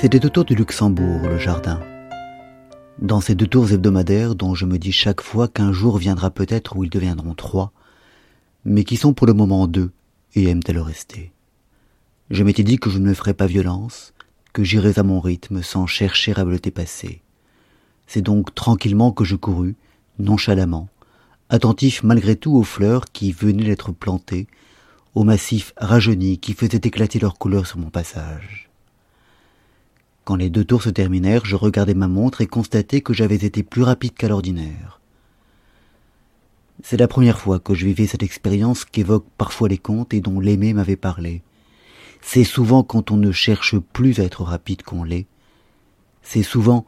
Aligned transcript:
C'était 0.00 0.24
autour 0.24 0.44
du 0.44 0.54
Luxembourg, 0.54 1.22
le 1.22 1.38
jardin. 1.38 1.80
Dans 3.00 3.20
ces 3.20 3.34
deux 3.34 3.48
tours 3.48 3.72
hebdomadaires 3.72 4.36
dont 4.36 4.54
je 4.54 4.64
me 4.64 4.78
dis 4.78 4.92
chaque 4.92 5.20
fois 5.20 5.48
qu'un 5.48 5.72
jour 5.72 5.98
viendra 5.98 6.30
peut-être 6.30 6.76
où 6.76 6.84
ils 6.84 6.88
deviendront 6.88 7.34
trois, 7.34 7.72
mais 8.64 8.84
qui 8.84 8.96
sont 8.96 9.12
pour 9.12 9.26
le 9.26 9.32
moment 9.32 9.66
deux 9.66 9.90
et 10.36 10.48
aiment 10.48 10.62
à 10.68 10.72
le 10.72 10.82
rester? 10.82 11.32
Je 12.30 12.44
m'étais 12.44 12.62
dit 12.62 12.78
que 12.78 12.90
je 12.90 12.98
ne 12.98 13.08
me 13.08 13.14
ferais 13.14 13.34
pas 13.34 13.46
violence, 13.46 14.14
que 14.52 14.62
j'irais 14.62 15.00
à 15.00 15.02
mon 15.02 15.18
rythme 15.18 15.64
sans 15.64 15.88
chercher 15.88 16.32
à 16.36 16.44
me 16.44 16.52
le 16.52 16.60
dépasser. 16.60 17.20
C'est 18.06 18.22
donc 18.22 18.54
tranquillement 18.54 19.10
que 19.10 19.24
je 19.24 19.34
courus, 19.34 19.74
nonchalamment, 20.20 20.88
attentif 21.50 22.02
malgré 22.02 22.36
tout 22.36 22.54
aux 22.56 22.64
fleurs 22.64 23.06
qui 23.06 23.32
venaient 23.32 23.64
d'être 23.64 23.92
plantées, 23.92 24.46
aux 25.14 25.24
massifs 25.24 25.72
rajeunis 25.76 26.38
qui 26.38 26.52
faisaient 26.54 26.80
éclater 26.84 27.18
leurs 27.18 27.38
couleurs 27.38 27.66
sur 27.66 27.78
mon 27.78 27.90
passage. 27.90 28.68
Quand 30.24 30.36
les 30.36 30.50
deux 30.50 30.64
tours 30.64 30.82
se 30.82 30.90
terminèrent, 30.90 31.46
je 31.46 31.56
regardai 31.56 31.94
ma 31.94 32.08
montre 32.08 32.42
et 32.42 32.46
constatai 32.46 33.00
que 33.00 33.14
j'avais 33.14 33.36
été 33.36 33.62
plus 33.62 33.82
rapide 33.82 34.14
qu'à 34.14 34.28
l'ordinaire. 34.28 35.00
C'est 36.84 36.98
la 36.98 37.08
première 37.08 37.38
fois 37.38 37.58
que 37.58 37.74
je 37.74 37.86
vivais 37.86 38.06
cette 38.06 38.22
expérience 38.22 38.84
qu'évoquent 38.84 39.30
parfois 39.36 39.68
les 39.68 39.78
contes 39.78 40.14
et 40.14 40.20
dont 40.20 40.38
l'aimé 40.38 40.74
m'avait 40.74 40.96
parlé. 40.96 41.42
C'est 42.20 42.44
souvent 42.44 42.82
quand 42.82 43.10
on 43.10 43.16
ne 43.16 43.32
cherche 43.32 43.78
plus 43.78 44.20
à 44.20 44.24
être 44.24 44.42
rapide 44.42 44.82
qu'on 44.82 45.02
l'est. 45.02 45.26
C'est 46.22 46.42
souvent 46.42 46.86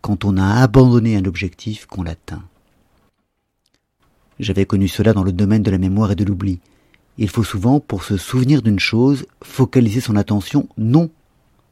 quand 0.00 0.24
on 0.24 0.36
a 0.36 0.60
abandonné 0.60 1.16
un 1.16 1.24
objectif 1.24 1.86
qu'on 1.86 2.02
l'atteint. 2.02 2.42
J'avais 4.40 4.66
connu 4.66 4.88
cela 4.88 5.12
dans 5.12 5.22
le 5.22 5.32
domaine 5.32 5.62
de 5.62 5.70
la 5.70 5.78
mémoire 5.78 6.12
et 6.12 6.16
de 6.16 6.24
l'oubli. 6.24 6.60
Il 7.18 7.28
faut 7.28 7.44
souvent, 7.44 7.78
pour 7.78 8.02
se 8.02 8.16
souvenir 8.16 8.62
d'une 8.62 8.80
chose, 8.80 9.26
focaliser 9.42 10.00
son 10.00 10.16
attention 10.16 10.68
non 10.76 11.10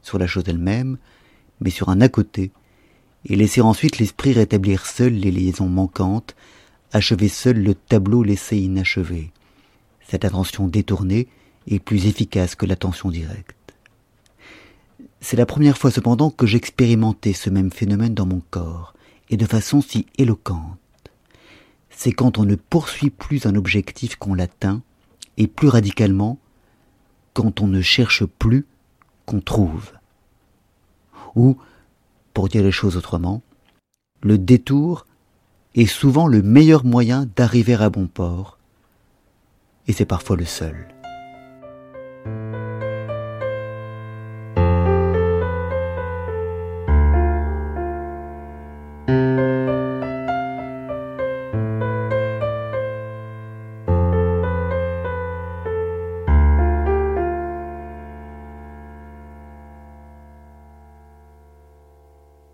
sur 0.01 0.17
la 0.17 0.27
chose 0.27 0.45
elle-même, 0.47 0.97
mais 1.59 1.69
sur 1.69 1.89
un 1.89 2.01
à 2.01 2.09
côté, 2.09 2.51
et 3.25 3.35
laisser 3.35 3.61
ensuite 3.61 3.97
l'esprit 3.97 4.33
rétablir 4.33 4.85
seul 4.85 5.13
les 5.13 5.31
liaisons 5.31 5.67
manquantes, 5.67 6.35
achever 6.91 7.29
seul 7.29 7.61
le 7.61 7.73
tableau 7.73 8.23
laissé 8.23 8.57
inachevé. 8.57 9.31
Cette 10.07 10.25
attention 10.25 10.67
détournée 10.67 11.27
est 11.67 11.79
plus 11.79 12.05
efficace 12.05 12.55
que 12.55 12.65
l'attention 12.65 13.09
directe. 13.09 13.73
C'est 15.21 15.37
la 15.37 15.45
première 15.45 15.77
fois 15.77 15.91
cependant 15.91 16.29
que 16.29 16.45
j'expérimentais 16.45 17.33
ce 17.33 17.49
même 17.49 17.71
phénomène 17.71 18.13
dans 18.13 18.25
mon 18.25 18.41
corps, 18.49 18.93
et 19.29 19.37
de 19.37 19.45
façon 19.45 19.81
si 19.81 20.05
éloquente 20.17 20.77
c'est 21.95 22.11
quand 22.11 22.37
on 22.37 22.45
ne 22.45 22.55
poursuit 22.55 23.09
plus 23.09 23.45
un 23.45 23.55
objectif 23.55 24.15
qu'on 24.15 24.33
l'atteint, 24.33 24.81
et 25.37 25.47
plus 25.47 25.67
radicalement, 25.67 26.37
quand 27.33 27.61
on 27.61 27.67
ne 27.67 27.81
cherche 27.81 28.25
plus 28.25 28.65
qu'on 29.25 29.39
trouve. 29.39 29.91
Ou, 31.35 31.57
pour 32.33 32.49
dire 32.49 32.63
les 32.63 32.71
choses 32.71 32.97
autrement, 32.97 33.41
le 34.21 34.37
détour 34.37 35.07
est 35.75 35.85
souvent 35.85 36.27
le 36.27 36.41
meilleur 36.41 36.85
moyen 36.85 37.27
d'arriver 37.35 37.75
à 37.75 37.89
bon 37.89 38.07
port, 38.07 38.57
et 39.87 39.93
c'est 39.93 40.05
parfois 40.05 40.35
le 40.35 40.45
seul. 40.45 40.87